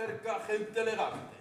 [0.00, 1.39] acerca gente elegante.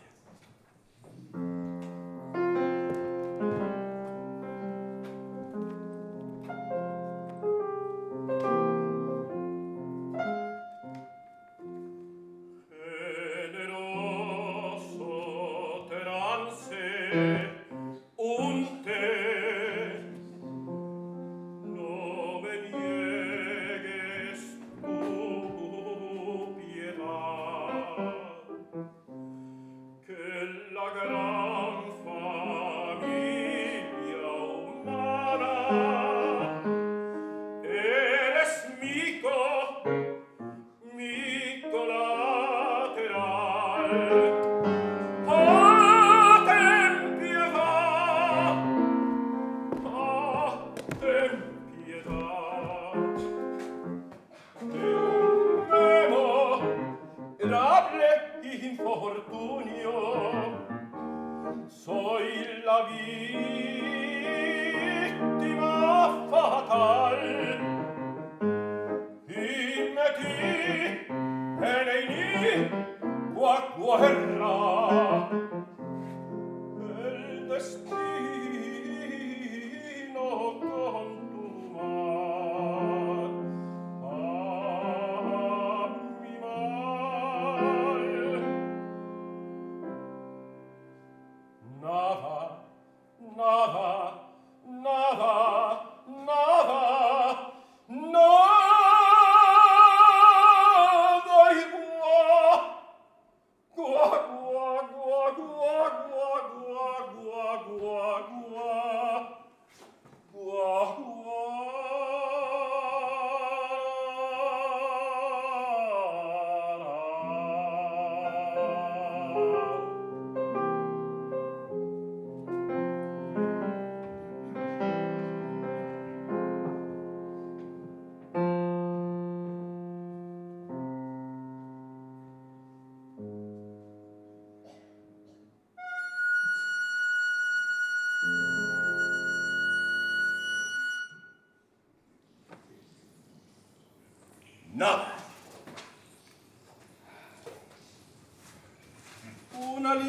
[43.91, 44.28] Amen.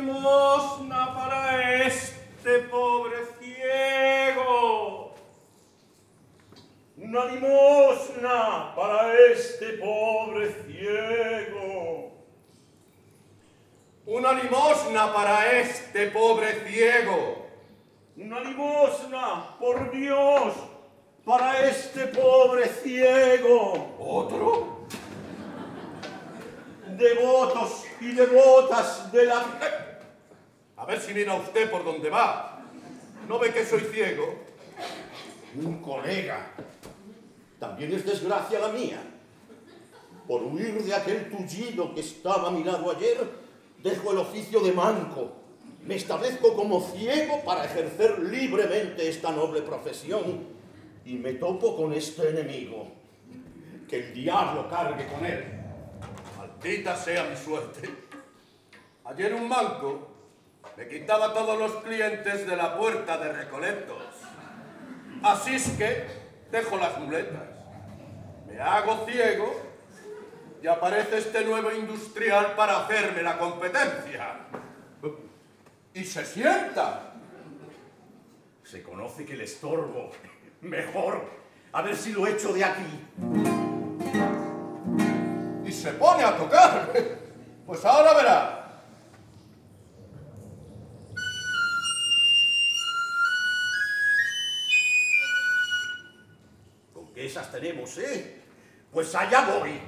[0.00, 0.39] Senhor.
[30.90, 32.62] Ver si mira usted por dónde va.
[33.28, 34.34] ¿No ve que soy ciego?
[35.54, 36.50] Un colega.
[37.60, 39.00] También es desgracia la mía.
[40.26, 43.18] Por huir de aquel tullido que estaba a mi lado ayer,
[43.80, 45.32] dejo el oficio de manco.
[45.84, 50.48] Me establezco como ciego para ejercer libremente esta noble profesión
[51.04, 52.88] y me topo con este enemigo.
[53.88, 55.44] Que el diablo cargue con él.
[56.36, 57.88] Maldita sea mi suerte.
[59.04, 60.09] Ayer un manco
[60.80, 64.02] me quitaba todos los clientes de la puerta de Recoletos.
[65.22, 66.06] Así es que
[66.50, 67.42] dejo las muletas.
[68.46, 69.60] Me hago ciego
[70.62, 74.38] y aparece este nuevo industrial para hacerme la competencia.
[75.92, 77.12] Y se sienta.
[78.64, 80.12] Se conoce que le estorbo.
[80.62, 81.26] Mejor.
[81.72, 83.04] A ver si lo echo de aquí.
[85.62, 86.90] Y se pone a tocar.
[87.66, 88.59] Pues ahora verá.
[97.30, 98.42] esas tenemos, ¿eh?
[98.92, 99.80] Pues allá voy.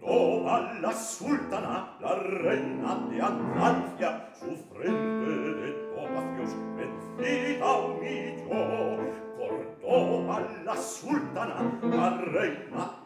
[0.00, 5.30] Córdoba, la sultana, la reina de Andalucía, su frente
[5.60, 8.98] de topacios vencida humilló.
[9.38, 13.01] Córdoba, la sultana, la reina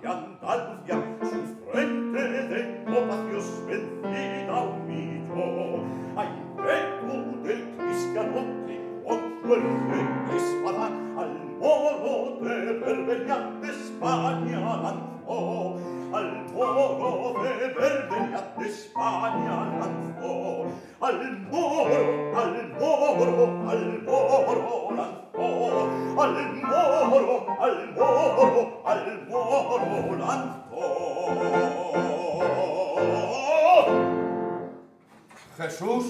[35.57, 36.05] Jesús,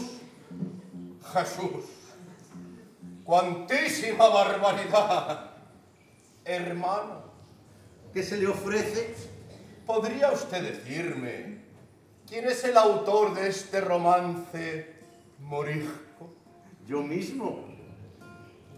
[1.32, 1.84] Jesús,
[3.24, 5.50] cuantísima barbaridad.
[6.44, 7.26] Hermano,
[8.16, 9.14] ¿Qué se le ofrece?
[9.84, 11.58] ¿podría usted decirme
[12.26, 14.94] quién es el autor de este romance
[15.40, 16.34] morisco?
[16.86, 17.66] Yo mismo.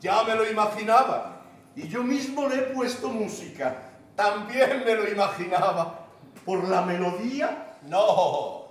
[0.00, 1.44] Ya me lo imaginaba.
[1.76, 3.87] Y yo mismo le he puesto música.
[4.18, 6.06] También me lo imaginaba.
[6.44, 8.66] Por la melodía No,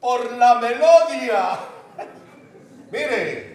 [0.00, 1.58] por la melodía.
[2.90, 3.53] Mire,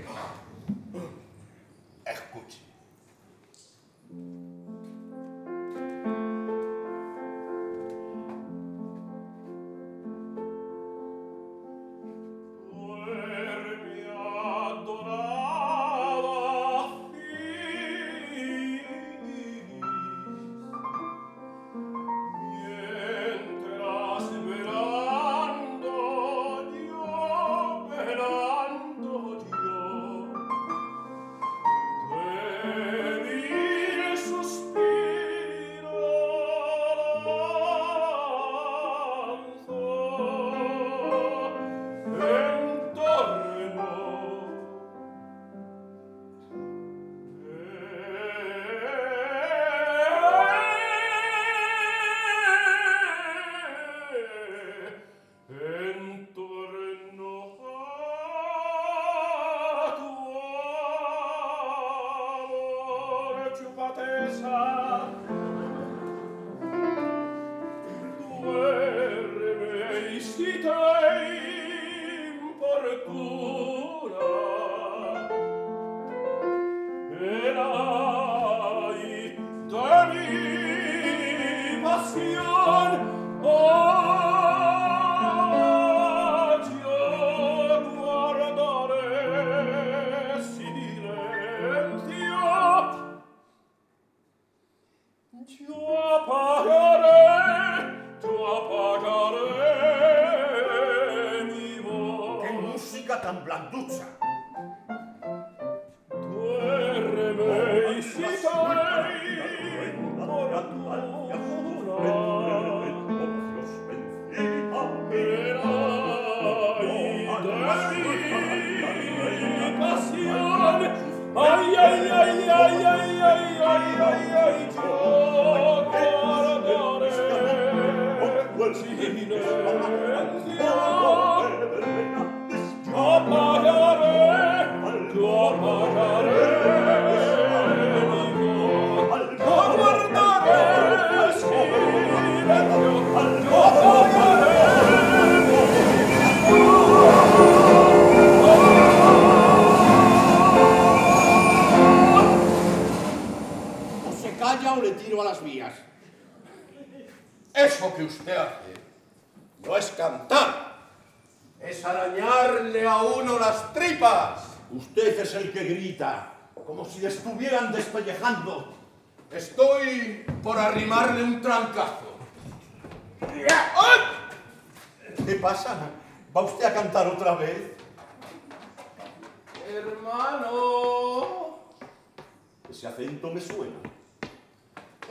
[183.20, 183.76] Acento me suena.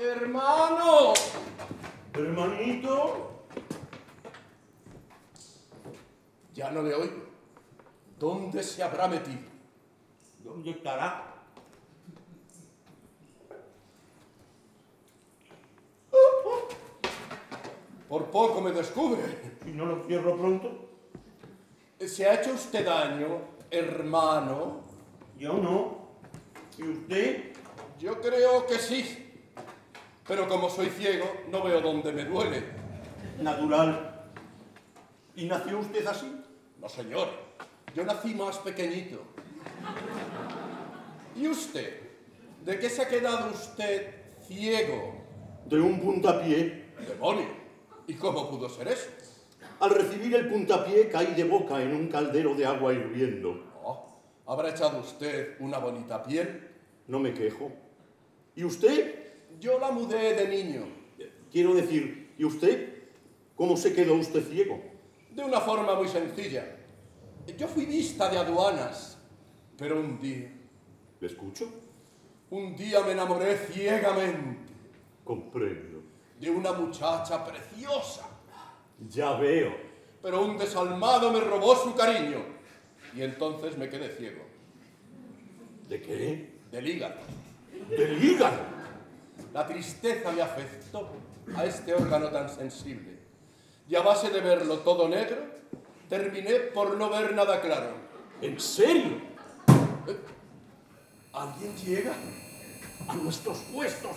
[0.01, 1.13] hermano,
[2.15, 3.45] Hermanito,
[6.55, 7.23] Ya no le oigo.
[8.19, 9.47] ¿Dónde se habrá metido?
[10.43, 11.35] ¿dónde estará?
[18.09, 19.21] Por poco me descubre.
[19.65, 20.87] Si no lo cierro pronto,
[22.01, 24.81] ¿Se ha hecho usted daño, hermano?
[25.37, 25.99] yo no.
[26.79, 27.48] ¿Y usted?
[27.99, 29.25] Yo creo que sí.
[30.27, 32.63] Pero como soy ciego, no veo dónde me duele.
[33.41, 34.29] Natural.
[35.35, 36.31] ¿Y nació usted así?
[36.81, 37.29] No, señor.
[37.95, 39.23] Yo nací más pequeñito.
[41.35, 42.01] ¿Y usted?
[42.65, 44.15] ¿De qué se ha quedado usted
[44.47, 45.15] ciego?
[45.67, 46.93] De un puntapié.
[47.09, 47.49] ¡Demonio!
[48.07, 49.09] ¿Y cómo pudo ser eso?
[49.81, 53.65] Al recibir el puntapié caí de boca en un caldero de agua hirviendo.
[53.83, 56.69] Oh, ¿Habrá echado usted una bonita piel?
[57.07, 57.73] No me quejo.
[58.59, 59.15] ¿Y usted?
[59.61, 60.85] Yo la mudé de niño.
[61.53, 62.93] Quiero decir, ¿y usted?
[63.55, 64.83] ¿Cómo se quedó usted ciego?
[65.31, 66.65] De una forma muy sencilla.
[67.57, 69.17] Yo fui vista de aduanas,
[69.79, 70.51] pero un día,
[71.21, 71.71] ¿Le escucho?
[72.51, 74.73] un día me enamoré ciegamente
[75.23, 76.03] Comprendo.
[76.41, 78.27] de una muchacha preciosa,
[79.09, 79.73] Ya veo.
[80.21, 82.45] pero un desalmado me robó su cariño
[83.15, 84.43] y entonces me quedé ciego,
[85.89, 86.51] ¿De qué?
[86.73, 87.21] del hígado.
[87.89, 88.59] ¡Del hígado!
[89.53, 91.11] La tristeza me afectó
[91.57, 93.19] a este órgano tan sensible
[93.89, 95.39] y a base de verlo todo negro,
[96.09, 97.93] terminé por no ver nada claro.
[98.43, 99.17] ¿En serio?
[101.33, 102.13] ¿Alguien llega?
[103.09, 104.17] ¡A nuestros puestos!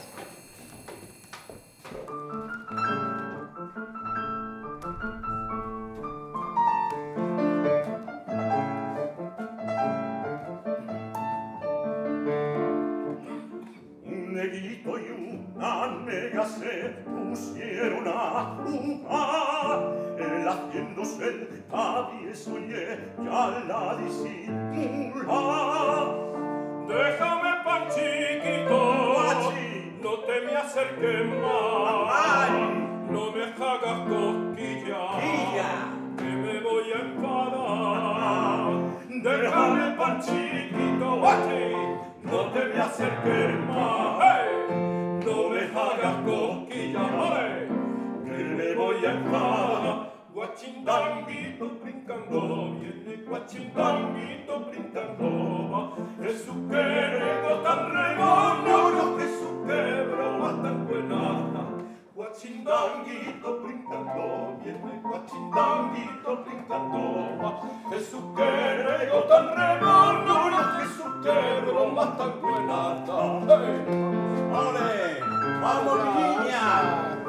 [21.02, 25.50] lo scel avi e sogne alla di si nulla
[26.88, 28.80] déjame par chiquito
[30.02, 32.62] no te me acerques más.
[33.10, 35.04] No me hagas cosquilla
[36.18, 38.72] que me voy a enfadar.
[39.10, 41.10] Déjame par chiquito
[42.24, 44.20] no te me acerques más.
[45.26, 47.06] No me hagas cosquilla
[48.26, 50.11] que me voy a enfadar
[50.42, 55.92] guacindambito brincando, viene guacindambito brincando, va.
[56.20, 61.64] E su che rego tan regono, no che su che broma tan buenata.
[62.14, 67.62] Guacindambito brincando, viene guacindambito brincando, va.
[67.92, 73.14] E su che rego tan regono, no che su che broma tan buenata.
[73.48, 73.86] Hey.
[74.52, 75.20] Ole,
[75.62, 77.21] vamos, niña.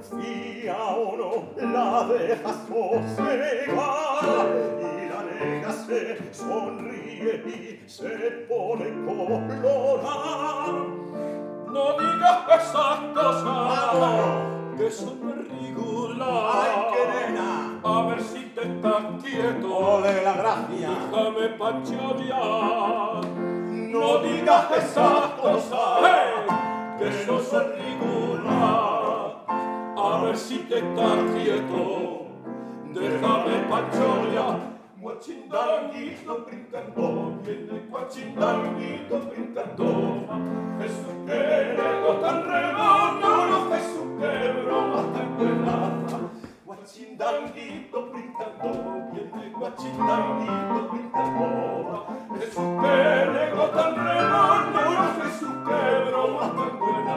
[0.00, 1.30] Es porfía o no,
[1.72, 4.46] la deja sosegar.
[4.80, 10.66] Y la nega se sonríe y se pone colorada.
[11.72, 14.14] No digas esas cosas
[14.76, 16.28] que son ridículas.
[16.28, 17.80] ¡Ay, qué nena!
[17.84, 19.76] A ver si te estás quieto.
[19.76, 20.90] ¡Ole, la gracia!
[21.10, 23.20] Déjame panchonear.
[23.90, 26.46] No digas esas cosas hey,
[26.98, 27.97] que eso son ridículas.
[30.38, 32.26] universitetar tieto,
[32.94, 34.46] Dejame pachoria,
[34.96, 40.24] muachindanguito brincando, viene cuachindanguito brincando.
[40.80, 41.76] Jesús, que
[42.22, 46.17] tan remoto, no Jesús, que broma tan buena
[46.88, 52.06] guacindanguito brincando, viene guachindanguito brincando.
[52.38, 54.80] Jesús que tan gotan remando,
[55.20, 57.16] Jesús que broma tan buena.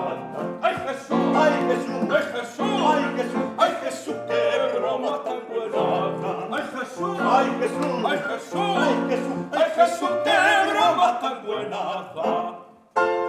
[0.61, 5.83] Ay Jesús, ay Jesús, ay Jesús, ay Jesús, ay Jesús que broma tan buena.
[6.51, 10.37] Ay Jesús, ay Jesús, ay Jesús, ay Jesús, ay Jesús que
[10.69, 13.20] broma tan buena.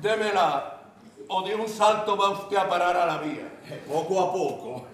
[0.00, 0.82] Démela,
[1.28, 3.48] o de un salto va usted a parar a la vía.
[3.86, 4.86] Poco a poco.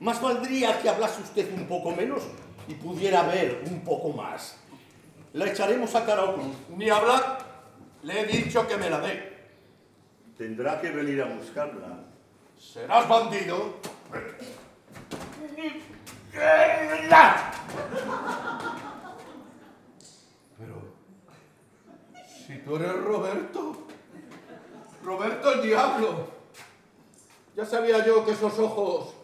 [0.00, 2.22] Más valdría que hablase usted un poco menos
[2.68, 4.58] y pudiera ver un poco más.
[5.32, 6.56] La echaremos a cara o cruz.
[6.76, 7.38] Ni hablar,
[8.02, 9.36] le he dicho que me la dé.
[10.36, 12.04] Tendrá que venir a buscarla.
[12.58, 13.76] ¿Serás bandido?
[20.58, 20.76] Pero,
[22.46, 23.85] si tú eres Roberto,
[25.06, 26.26] Roberto el diablo,
[27.54, 29.14] ya sabía yo que esos ojos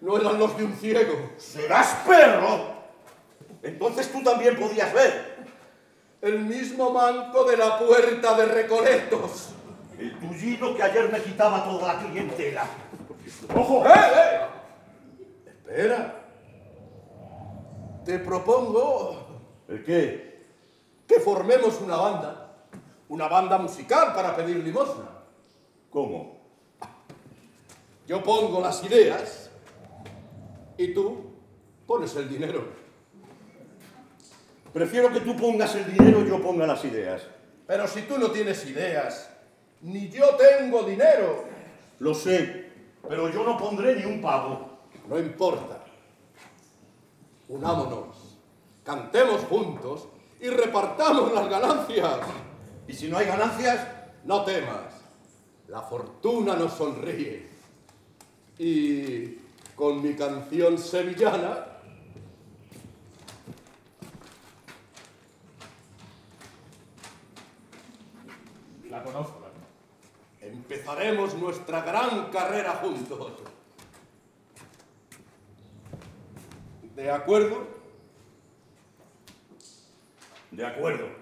[0.00, 1.32] no eran los de un ciego.
[1.36, 2.72] ¿Serás perro?
[3.60, 5.32] Entonces tú también podías ver.
[6.20, 9.48] El mismo manco de la puerta de Recoletos.
[9.98, 12.64] El tullido que ayer me quitaba toda la clientela.
[13.52, 13.84] ¡Ojo!
[13.84, 14.40] ¡Eh, eh!
[15.46, 16.24] Espera.
[18.04, 19.26] Te propongo
[19.66, 20.46] ¿El qué?
[21.08, 22.54] que formemos una banda.
[23.08, 25.21] Una banda musical para pedir limosna.
[25.92, 26.40] ¿Cómo?
[28.06, 29.50] Yo pongo las ideas
[30.78, 31.32] y tú
[31.86, 32.64] pones el dinero.
[34.72, 37.22] Prefiero que tú pongas el dinero y yo ponga las ideas.
[37.66, 39.30] Pero si tú no tienes ideas,
[39.82, 41.44] ni yo tengo dinero.
[41.98, 42.70] Lo sé,
[43.06, 44.78] pero yo no pondré ni un pavo.
[45.08, 45.84] No importa.
[47.48, 48.38] Unámonos,
[48.82, 50.08] cantemos juntos
[50.40, 52.20] y repartamos las ganancias.
[52.88, 53.86] Y si no hay ganancias,
[54.24, 54.91] no temas.
[55.68, 57.48] La fortuna nos sonríe.
[58.58, 59.38] Y
[59.74, 61.72] con mi canción sevillana
[68.92, 69.40] La conozco,
[70.42, 73.32] Empezaremos nuestra gran carrera juntos.
[76.94, 77.66] ¿De acuerdo?
[80.50, 81.21] De acuerdo.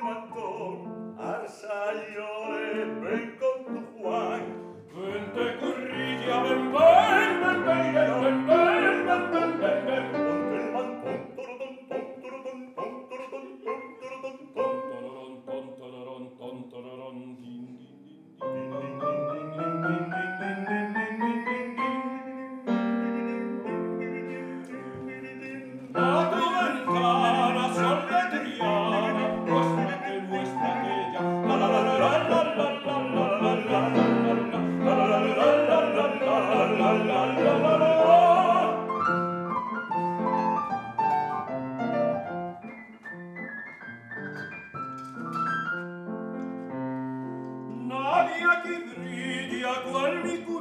[48.41, 50.60] Maria che bridi a qual mi cura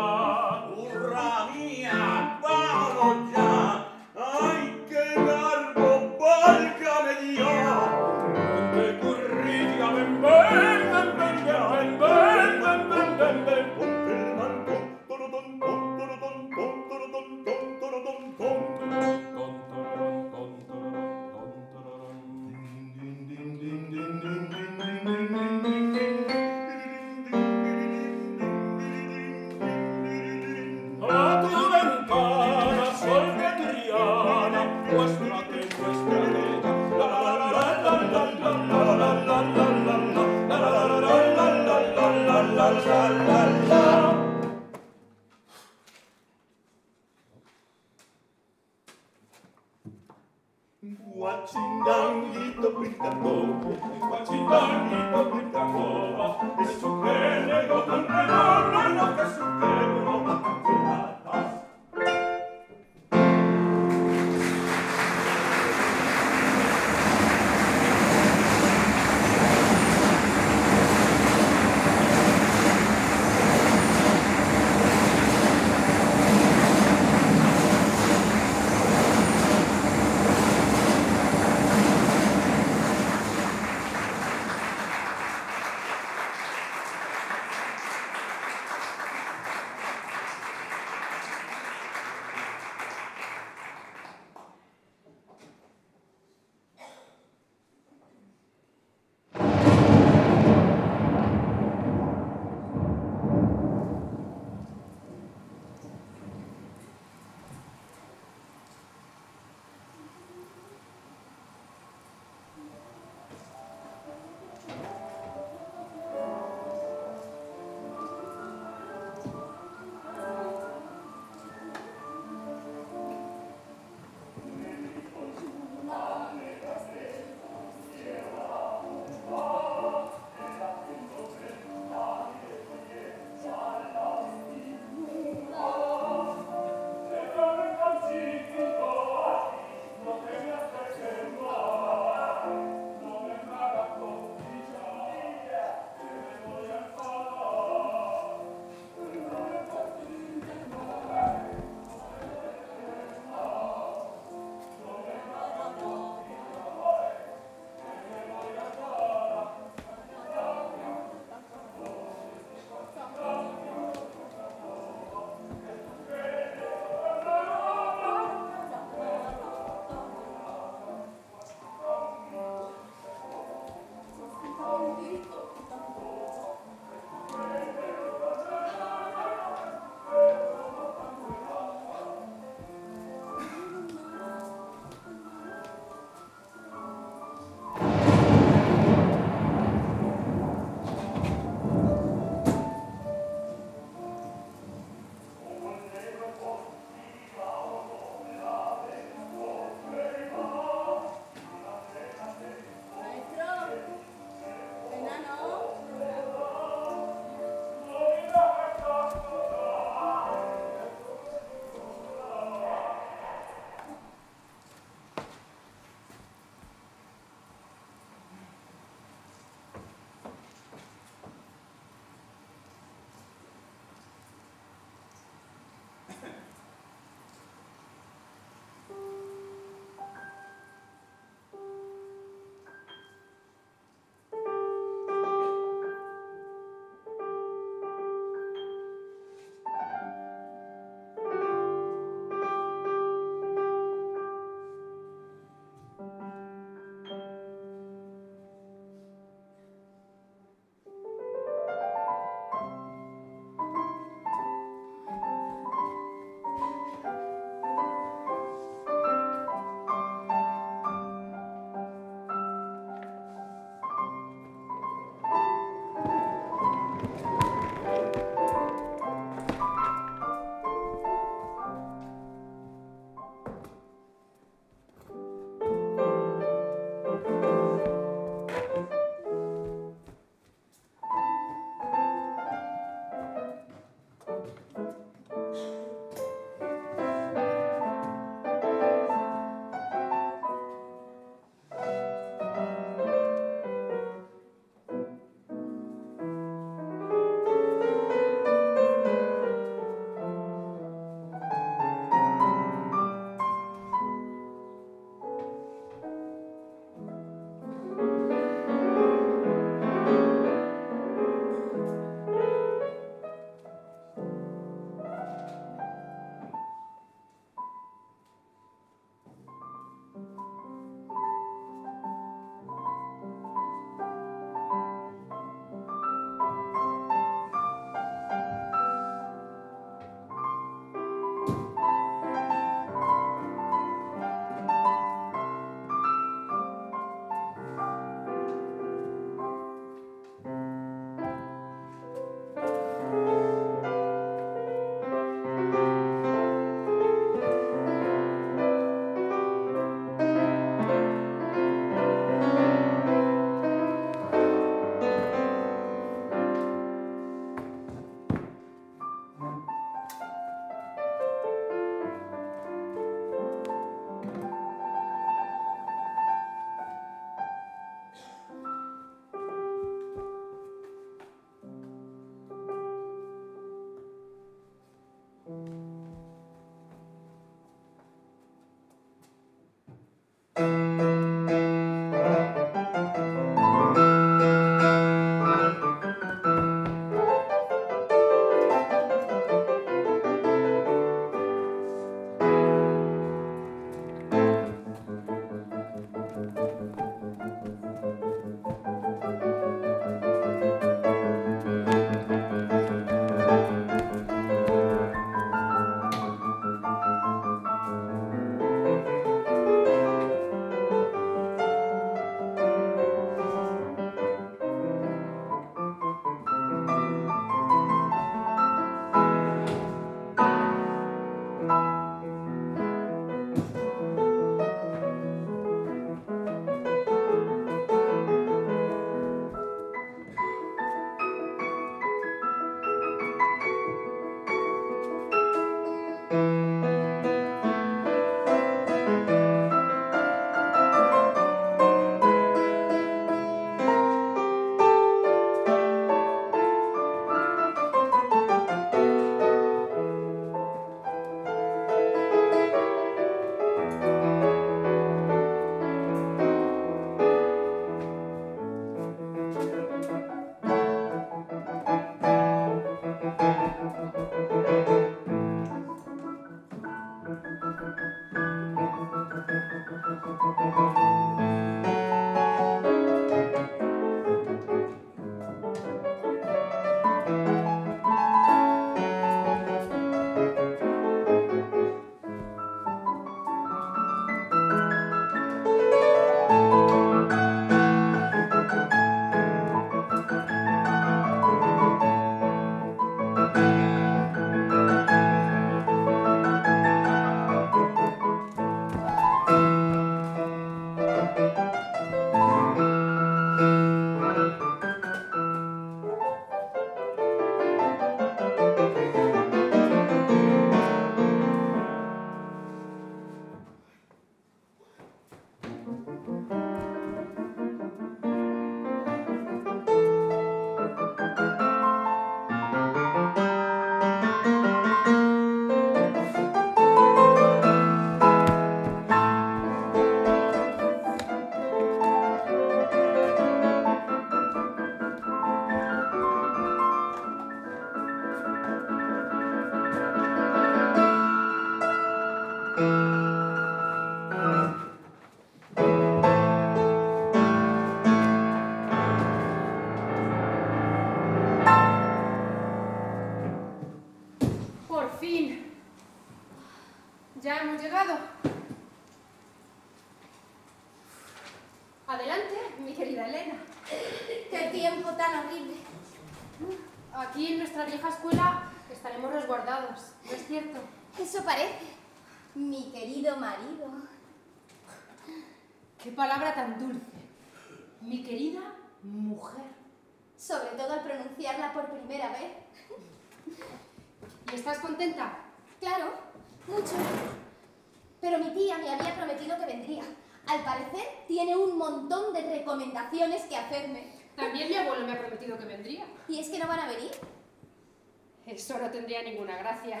[598.80, 600.00] no tendría ninguna gracia.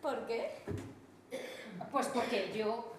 [0.00, 0.62] ¿Por qué?
[1.90, 2.94] Pues porque yo...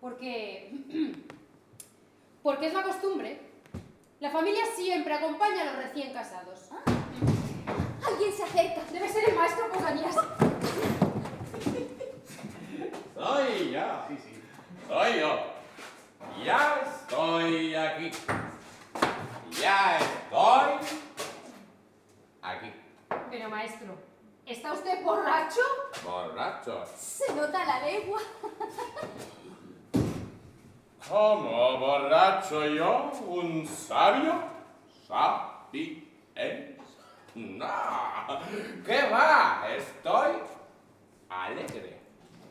[0.00, 0.72] Porque...
[2.42, 3.40] Porque es la costumbre.
[4.20, 6.68] La familia siempre acompaña a los recién casados.
[6.70, 6.84] ¿Ah?
[8.06, 8.82] Alguien se acerca.
[8.92, 10.14] Debe ser el maestro Pocanías.
[13.16, 14.04] Soy yo.
[14.08, 14.42] Sí, sí.
[14.86, 15.40] Soy yo.
[16.44, 18.10] Ya estoy aquí.
[19.60, 21.00] Ya estoy
[22.42, 22.85] aquí.
[23.30, 23.96] Pero maestro,
[24.44, 25.60] ¿está usted borracho?
[26.04, 26.84] ¿Borracho?
[26.96, 28.20] Se nota la lengua.
[31.08, 33.12] ¿Cómo borracho yo?
[33.26, 34.34] ¿Un sabio?
[35.06, 36.02] ¿Sabi?
[37.34, 37.66] No.
[38.84, 39.66] ¿Qué va?
[39.76, 40.32] Estoy
[41.28, 42.00] alegre.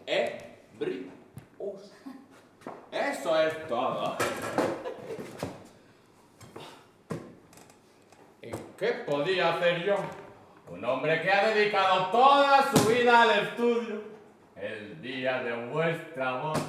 [0.05, 1.11] Ebrios.
[2.91, 4.15] Eso es todo.
[8.41, 9.95] ¿Y qué podía hacer yo?
[10.69, 14.01] Un hombre que ha dedicado toda su vida al estudio.
[14.55, 16.59] El día de vuestra voz.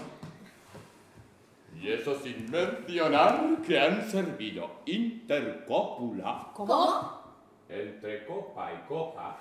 [1.74, 6.48] Y eso sin mencionar que han servido intercópula.
[6.54, 7.22] ¿Cómo?
[7.68, 9.38] Entre copa y copa.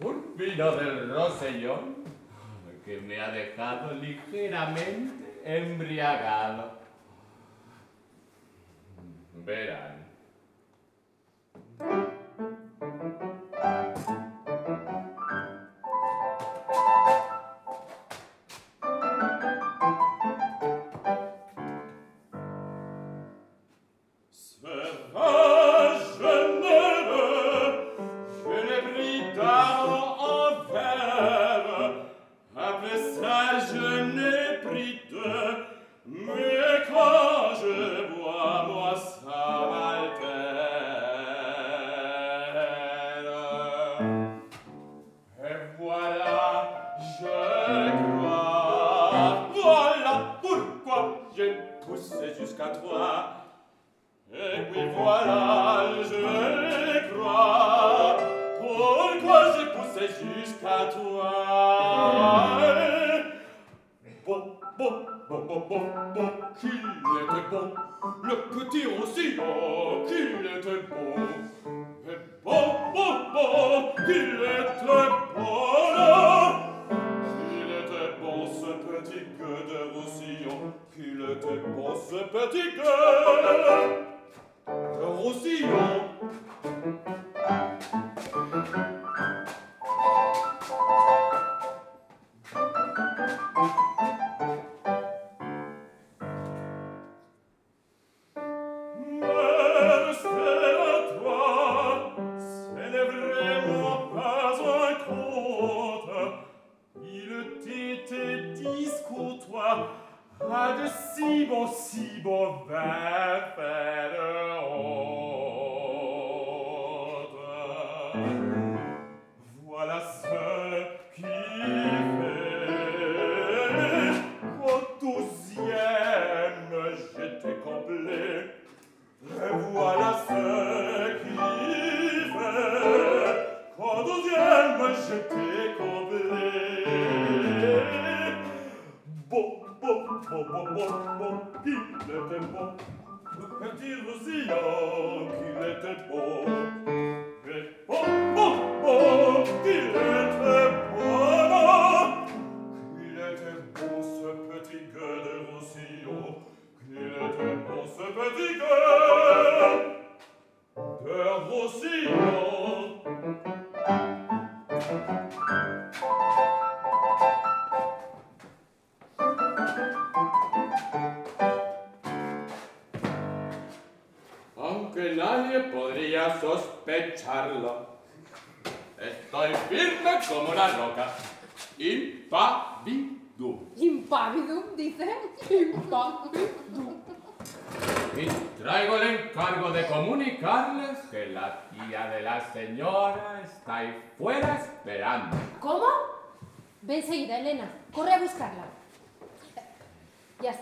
[0.00, 1.96] Un vino del Rosellón
[2.84, 6.78] que me ha dejado ligeramente embriagado.
[9.34, 10.06] Verán.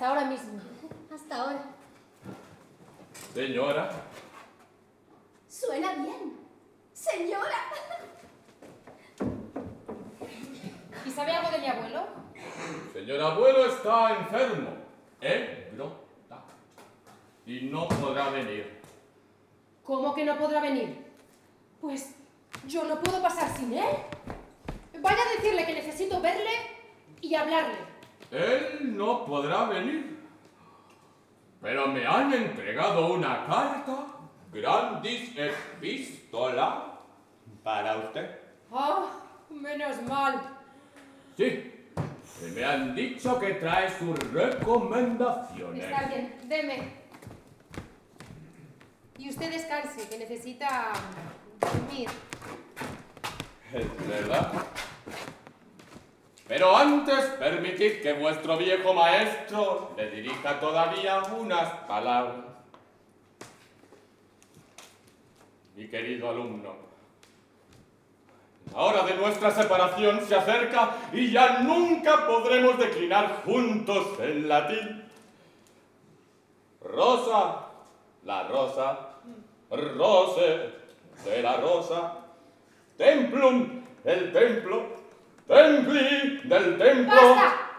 [0.05, 0.61] Hasta ahora mismo.
[1.14, 1.64] Hasta ahora.
[3.32, 3.90] Señora,
[5.48, 6.36] Suena bien.
[6.92, 7.57] Señora.
[11.07, 12.07] ¿Y sabe algo de mi abuelo?
[12.92, 14.70] señor abuelo está enfermo.
[15.22, 15.70] ¿Eh?
[15.72, 16.44] Brota.
[17.46, 18.80] Y no podrá venir.
[19.84, 21.02] ¿Cómo que no podrá venir?
[21.80, 22.14] Pues
[22.66, 23.96] yo no puedo pasar sin él.
[25.00, 26.50] Vaya a decirle que necesito verle
[27.22, 27.93] y hablarle.
[28.35, 30.18] Él no podrá venir.
[31.62, 34.07] Pero me han entregado una carta,
[34.53, 36.99] grandis epístola,
[37.62, 38.39] para usted.
[38.72, 39.07] Ah,
[39.49, 40.59] menos mal.
[41.37, 41.72] Sí,
[42.41, 45.85] que me han dicho que trae sus recomendaciones.
[45.85, 47.05] Está bien, deme.
[49.16, 50.93] Y usted descanse, que necesita
[51.61, 52.11] dormir.
[53.72, 54.53] Es verdad.
[56.64, 62.36] Pero antes permitid que vuestro viejo maestro le dirija todavía unas palabras.
[65.76, 66.74] Mi querido alumno,
[68.72, 75.04] la hora de nuestra separación se acerca y ya nunca podremos declinar juntos en latín.
[76.80, 77.66] Rosa,
[78.24, 79.10] la rosa,
[79.70, 80.70] rose,
[81.26, 82.20] de la rosa,
[82.96, 85.03] templum, el templo,
[85.47, 87.34] templi, del templo.
[87.34, 87.70] ¡Basta!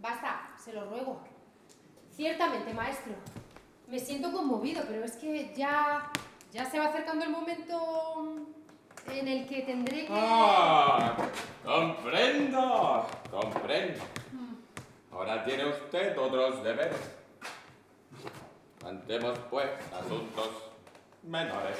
[0.00, 1.20] Basta, se lo ruego.
[2.10, 3.12] Ciertamente, maestro.
[3.86, 6.10] Me siento conmovido, pero es que ya,
[6.52, 8.36] ya se va acercando el momento
[9.10, 10.12] en el que tendré que...
[10.14, 11.16] Ah,
[11.64, 14.04] comprendo, comprendo.
[15.12, 17.18] Ahora tiene usted otros deberes.
[18.82, 20.48] Mantemos pues asuntos
[21.22, 21.78] menores.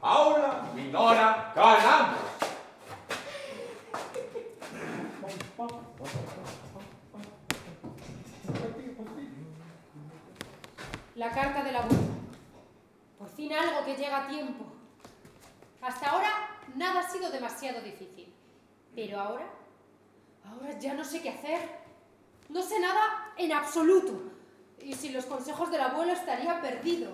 [0.00, 2.39] Aula minora ganamos.
[11.16, 12.02] La carta del abuelo.
[13.18, 14.64] Por fin algo que llega a tiempo.
[15.82, 16.30] Hasta ahora
[16.74, 18.32] nada ha sido demasiado difícil.
[18.94, 19.46] Pero ahora,
[20.44, 21.60] ahora ya no sé qué hacer.
[22.48, 24.32] No sé nada en absoluto.
[24.80, 27.10] Y sin los consejos del abuelo estaría perdido.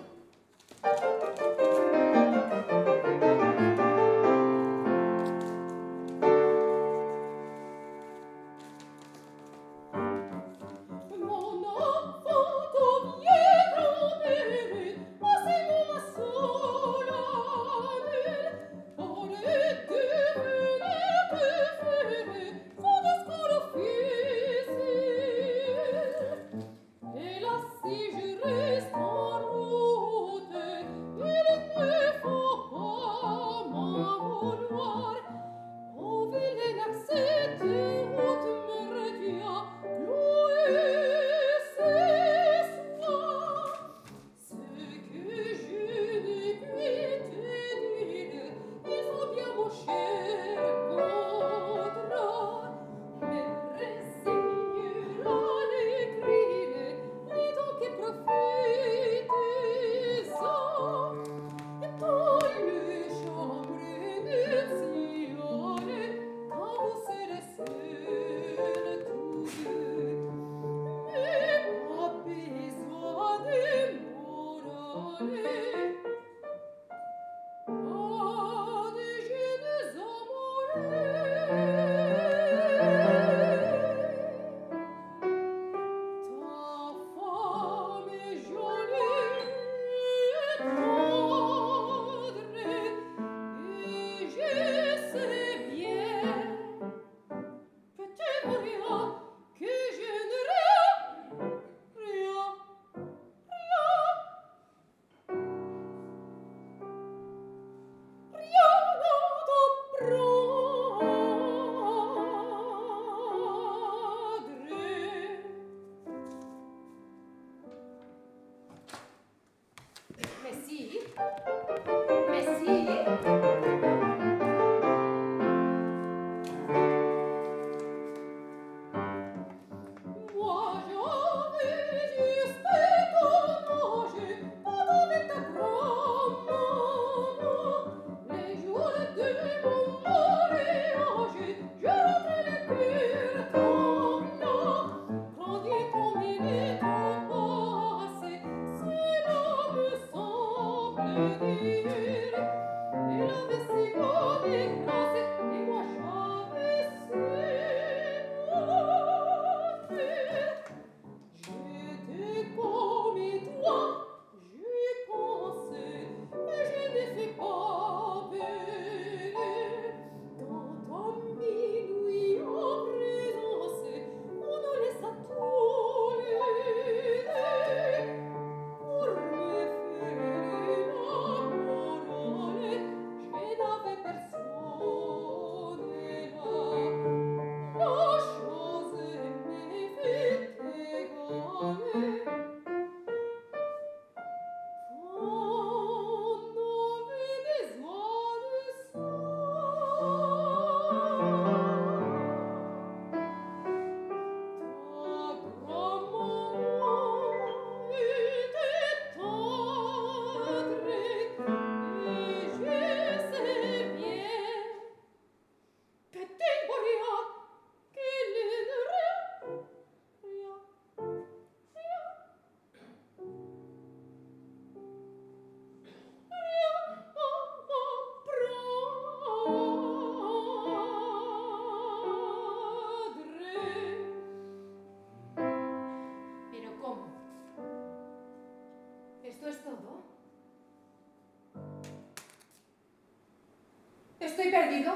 [244.57, 244.95] Perdido,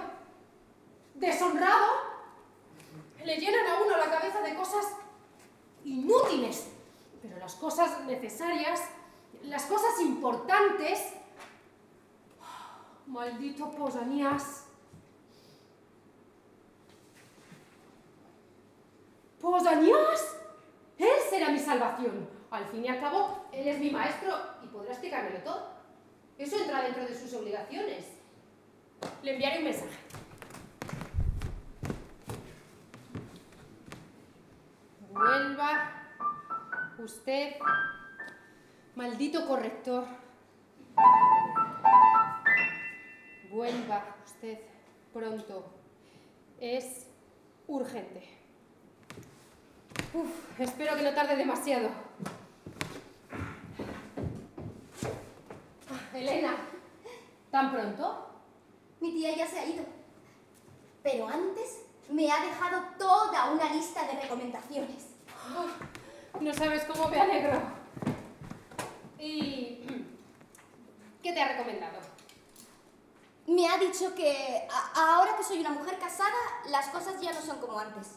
[1.16, 2.12] deshonrado.
[3.24, 4.86] Le llenan a uno la cabeza de cosas
[5.84, 6.70] inútiles,
[7.22, 8.82] pero las cosas necesarias,
[9.44, 11.14] las cosas importantes.
[13.06, 14.66] Maldito Posanías.
[19.40, 20.38] ¿Posanías?
[20.98, 22.30] Él será mi salvación.
[22.50, 25.70] Al fin y al cabo, él es mi maestro y podrá explicármelo todo.
[26.38, 28.11] Eso entra dentro de sus obligaciones.
[29.32, 29.98] Le enviaré un mensaje.
[35.10, 35.92] Vuelva
[36.98, 37.54] usted,
[38.98, 40.04] maldito corrector.
[43.50, 44.60] Vuelva usted
[45.14, 45.76] pronto.
[46.60, 47.08] Es
[47.68, 48.28] urgente.
[50.14, 51.90] Uf, espero que no tarde demasiado.
[55.90, 56.54] Ah, Elena,
[57.50, 58.31] ¿tan pronto?
[59.02, 59.84] Mi tía ya se ha ido.
[61.04, 65.08] Pero antes me ha dejado toda una lista de recomendaciones.
[66.40, 67.60] No sabes cómo me alegro.
[69.20, 69.84] ¿Y
[71.22, 72.00] qué te ha recomendado?
[73.48, 76.38] Me ha dicho que ahora que soy una mujer casada,
[76.70, 78.16] las cosas ya no son como antes.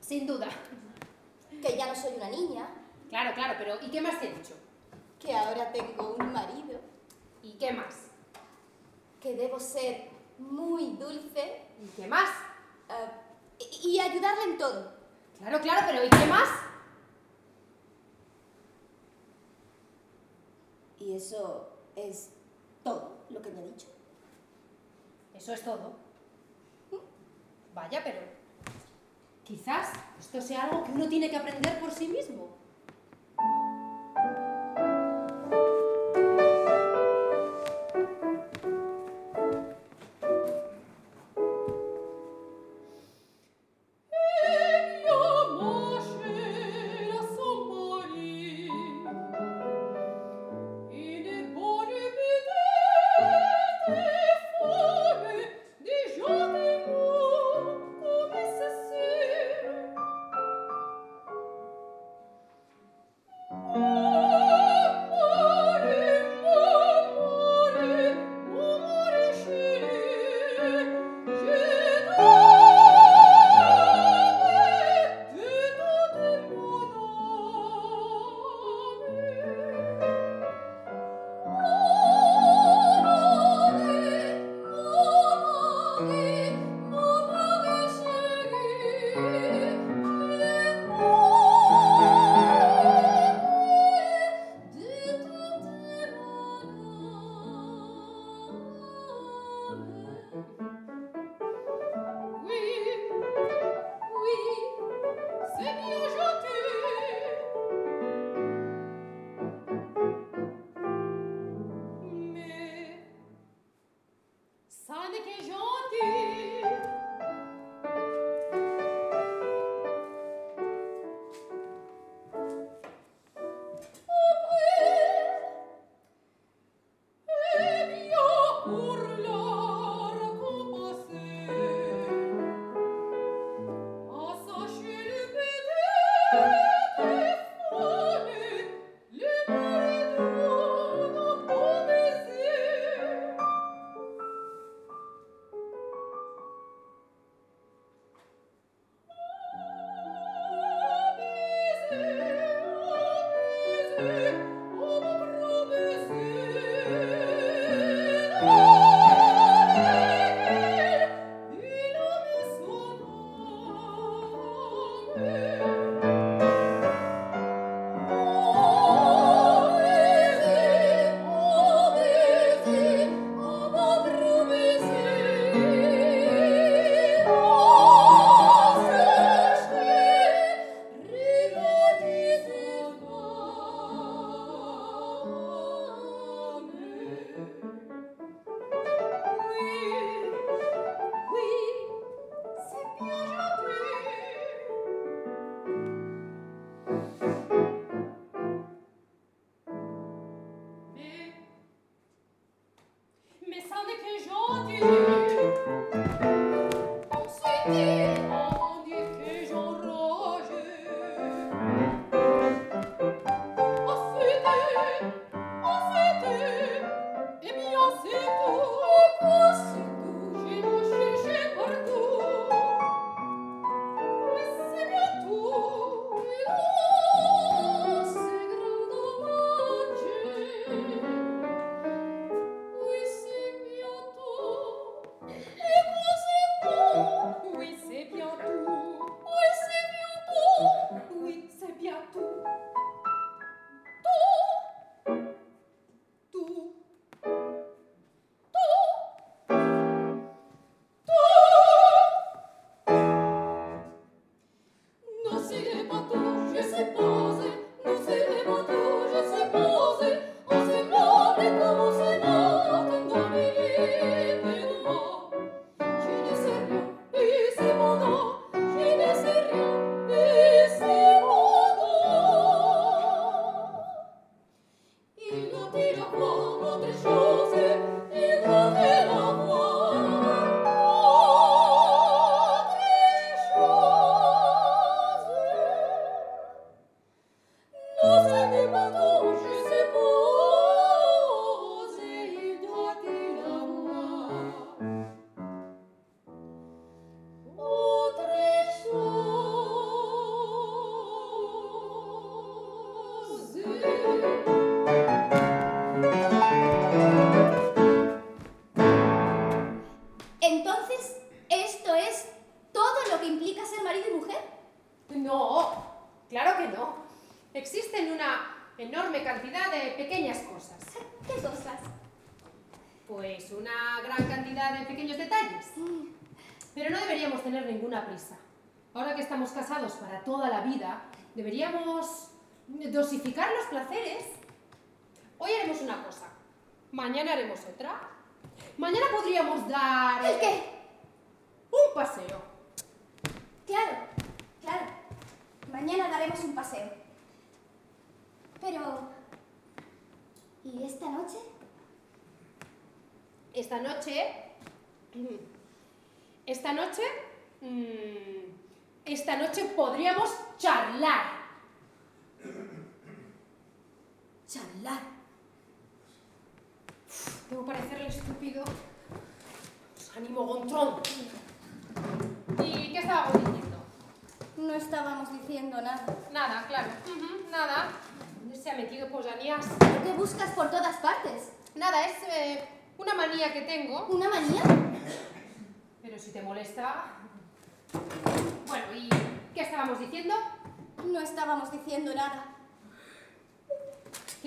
[0.00, 0.48] Sin duda.
[1.62, 2.68] Que ya no soy una niña,
[3.08, 4.54] Claro, claro, pero ¿y qué más te ha dicho?
[5.18, 6.78] que ahora tengo un marido,
[7.42, 7.94] ¿Y qué más?
[9.20, 12.28] que debo ser muy dulce ¿Y qué más?
[12.88, 13.08] eh,
[13.82, 14.92] y, y ayudarle en todo.
[15.38, 16.48] Claro, claro, pero ¿y qué más?
[21.00, 22.30] Y eso es
[22.82, 23.86] todo lo que me ha dicho.
[25.34, 25.92] Eso es todo.
[27.74, 28.18] Vaya, pero
[29.44, 32.48] quizás esto sea algo que uno tiene que aprender por sí mismo.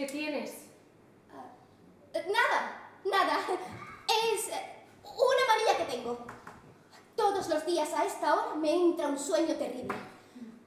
[0.01, 0.65] ¿Qué tienes?
[1.29, 3.39] Uh, nada, nada.
[4.33, 4.47] Es
[5.03, 6.25] una manía que tengo.
[7.15, 9.95] Todos los días a esta hora me entra un sueño terrible.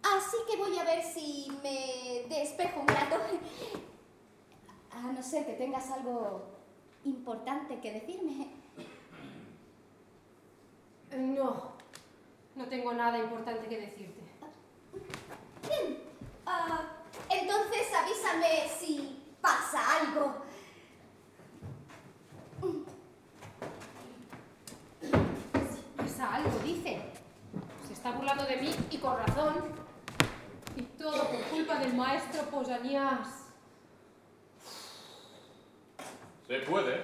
[0.05, 3.17] Así que voy a ver si me despejo un rato.
[4.93, 6.43] A no ser que tengas algo
[7.03, 8.53] importante que decirme.
[11.11, 11.73] No,
[12.55, 14.23] no tengo nada importante que decirte.
[15.69, 16.05] Bien.
[16.47, 16.85] Uh,
[17.31, 19.14] entonces avísame si
[19.45, 20.35] pasa algo.
[25.97, 27.03] Pasa algo, dice.
[27.87, 29.55] Se está burlando de mí y con razón.
[30.77, 33.29] Y todo por culpa del maestro Posanías.
[36.49, 36.95] ¿Se puede?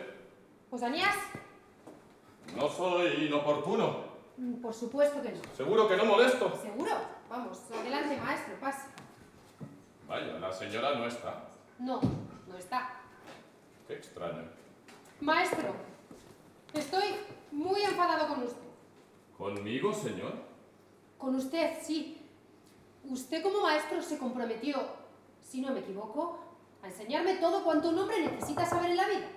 [0.71, 1.17] ¿Posanías?
[2.57, 4.11] No soy inoportuno.
[4.39, 5.41] Mm, por supuesto que no.
[5.55, 6.59] ¿Seguro que no molesto?
[6.63, 6.93] ¿Seguro?
[7.29, 8.87] Vamos, adelante, maestro, pase.
[10.09, 11.45] Vaya, la señora no está.
[11.79, 12.01] No,
[12.51, 13.01] no está.
[13.87, 14.45] Qué extraño.
[15.21, 15.75] Maestro,
[16.75, 17.05] estoy
[17.51, 18.61] muy enfadado con usted.
[19.37, 20.35] ¿Conmigo, señor?
[21.19, 22.21] Con usted, sí.
[23.05, 24.77] Usted como maestro se comprometió,
[25.43, 26.39] si no me equivoco,
[26.83, 29.29] a enseñarme todo cuanto un hombre necesita saber en la vida.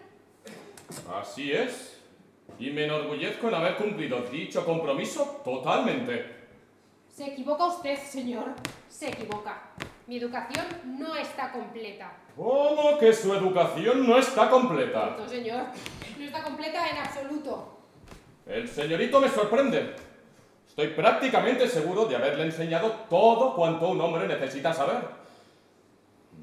[1.09, 1.93] Así es
[2.59, 6.43] y me enorgullezco en haber cumplido dicho compromiso totalmente.
[7.09, 8.53] Se equivoca usted, señor.
[8.89, 9.73] Se equivoca.
[10.05, 12.11] Mi educación no está completa.
[12.35, 15.15] ¿Cómo que su educación no está completa?
[15.17, 15.65] No, señor.
[16.17, 17.77] No está completa en absoluto.
[18.45, 19.95] El señorito me sorprende.
[20.67, 24.97] Estoy prácticamente seguro de haberle enseñado todo cuanto un hombre necesita saber.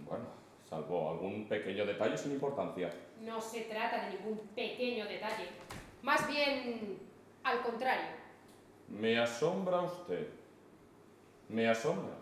[0.06, 0.24] Bueno,
[0.68, 2.90] salvo algún pequeño detalle sin importancia.
[3.20, 5.48] No se trata de ningún pequeño detalle.
[6.02, 6.98] Más bien,
[7.44, 8.06] al contrario.
[8.88, 10.28] Me asombra usted.
[11.48, 12.19] Me asombra.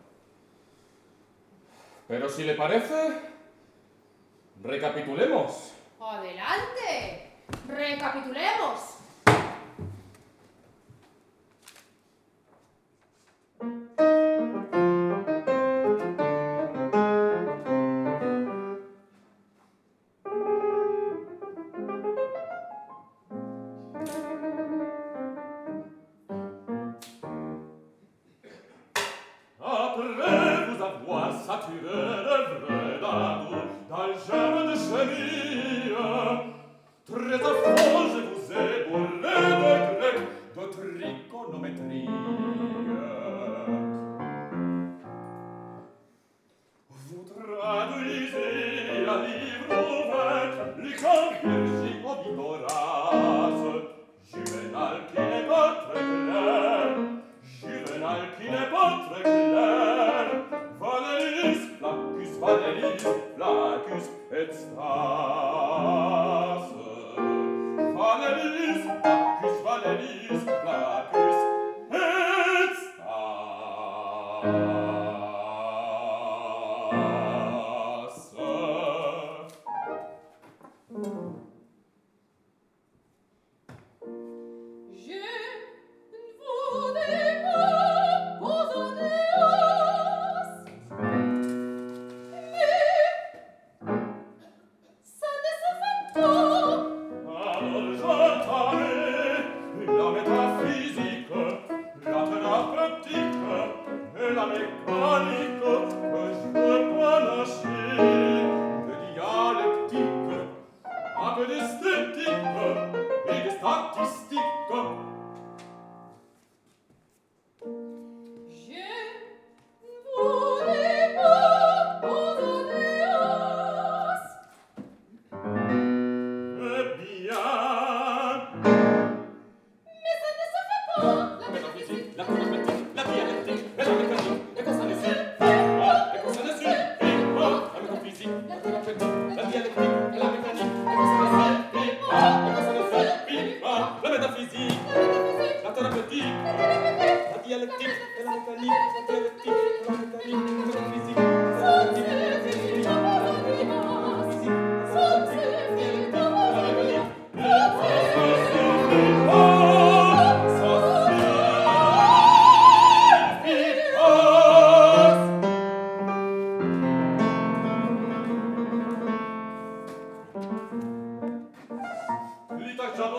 [2.08, 3.20] Pero si le parece,
[4.62, 5.72] recapitulemos.
[6.00, 7.32] Adelante,
[7.68, 8.97] recapitulemos.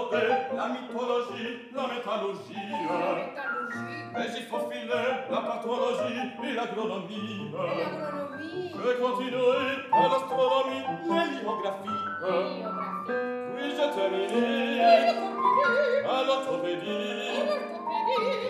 [0.10, 2.56] aborder la mythologie, la métallurgie.
[4.14, 7.52] Mais il faut filer la pathologie et l'agronomie.
[8.76, 12.06] Je continuerai par l'astronomie, l'héliographie.
[13.56, 17.10] Oui, j'ai terminé à l'orthopédie,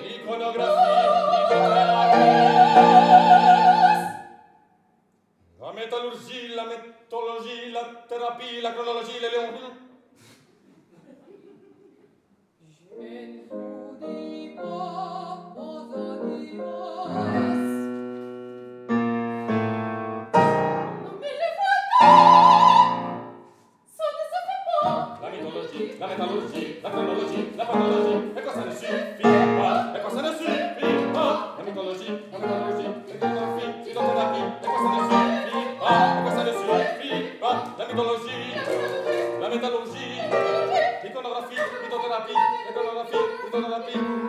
[0.03, 2.29] l'iconographie, l'iconographie.
[5.61, 9.88] La métallurgie, la métologie, la thérapie, la chronologie, les léons...
[43.61, 44.28] Papi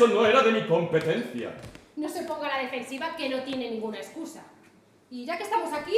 [0.00, 1.54] eso no era de mi competencia.
[1.96, 4.42] No se ponga a la defensiva que no tiene ninguna excusa.
[5.10, 5.96] Y ya que estamos aquí,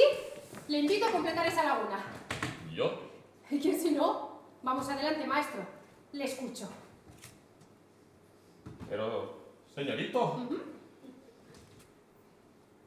[0.66, 2.04] le invito a completar esa laguna.
[2.68, 3.00] ¿Y yo?
[3.48, 4.40] ¿Y que si no?
[4.64, 5.64] Vamos adelante, maestro.
[6.12, 6.68] Le escucho.
[8.90, 9.36] Pero,
[9.72, 10.48] señorito,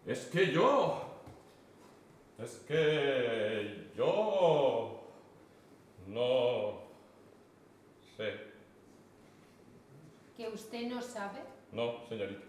[0.06, 1.02] es que yo...
[2.44, 5.02] Es que yo...
[6.08, 6.82] No...
[8.18, 8.56] sé.
[10.36, 11.40] ¿Que usted no sabe?
[11.72, 12.42] No, señorita.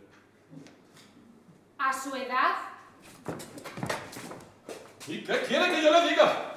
[1.78, 2.56] ¿A su edad?
[5.06, 6.54] ¿Y qué quiere que yo le diga?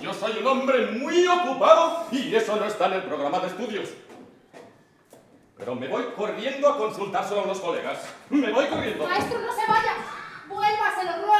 [0.00, 3.90] Yo soy un hombre muy ocupado y eso no está en el programa de estudios.
[5.56, 7.98] Pero me voy corriendo a consultárselo a unos colegas.
[8.30, 9.08] Me voy corriendo.
[9.08, 9.94] Maestro, no se vaya.
[10.48, 11.39] Vuélvase, lo ruego.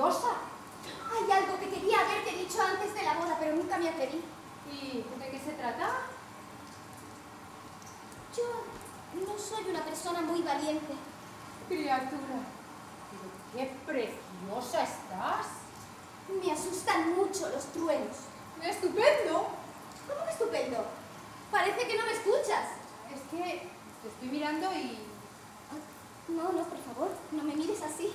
[0.00, 0.32] Preciosa.
[1.12, 4.22] Hay algo que quería haberte dicho antes de la boda, pero nunca me atreví.
[4.70, 5.88] ¿Y de qué se trata?
[8.36, 8.44] Yo
[9.26, 10.94] no soy una persona muy valiente.
[11.68, 12.40] Criatura,
[13.10, 15.46] pero qué preciosa estás.
[16.28, 18.16] Me asustan mucho los truenos.
[18.62, 19.48] ¡Estupendo!
[20.06, 20.84] ¿Cómo que estupendo?
[21.50, 22.68] Parece que no me escuchas.
[23.12, 23.68] Es que
[24.02, 25.06] te estoy mirando y...
[26.28, 28.12] No, no, por favor, no me mires así.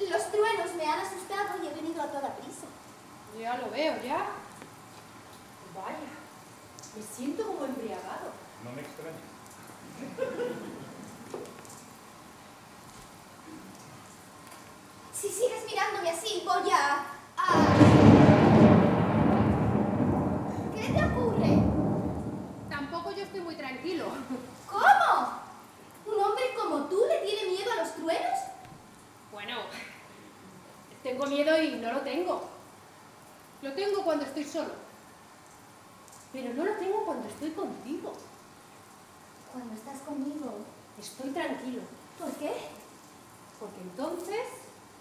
[0.00, 2.66] Los truenos me han asustado y he venido a toda prisa.
[3.38, 4.26] Ya lo veo, ya.
[5.74, 6.12] Vaya,
[6.96, 8.32] me siento como embriagado.
[8.64, 9.18] No me extraña.
[15.12, 17.06] Si sigues mirándome así, voy a...
[17.36, 17.76] a...
[20.74, 21.62] ¿Qué te ocurre?
[22.68, 24.06] Tampoco yo estoy muy tranquilo.
[24.70, 25.42] ¿Cómo?
[26.06, 28.38] ¿Un hombre como tú le tiene miedo a los truenos?
[29.34, 29.62] Bueno,
[31.02, 32.40] tengo miedo y no lo tengo.
[33.62, 34.70] Lo tengo cuando estoy solo.
[36.32, 38.12] Pero no lo tengo cuando estoy contigo.
[39.52, 40.58] Cuando estás conmigo.
[41.00, 41.82] Estoy tranquilo.
[42.16, 42.52] ¿Por qué?
[43.58, 44.46] Porque entonces,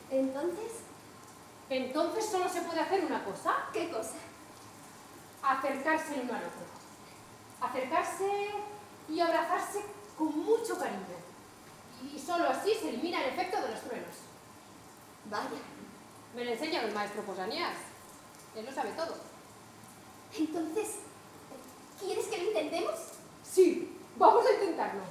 [0.09, 0.71] Entonces,
[1.69, 3.53] entonces solo se puede hacer una cosa.
[3.71, 4.15] ¿qué cosa?
[5.43, 6.65] Acercarse el uno al otro.
[7.61, 8.49] Acercarse
[9.09, 9.84] y abrazarse
[10.17, 11.22] con mucho cariño.
[12.11, 14.15] Y solo así se elimina el efecto de los truenos.
[15.29, 15.61] Vaya.
[16.35, 17.77] Me lo enseña el maestro Posanías.
[18.55, 19.15] Él lo sabe todo.
[20.37, 20.99] Entonces,
[21.99, 22.95] ¿quieres que lo intentemos?
[23.43, 25.03] Sí, vamos a intentarlo.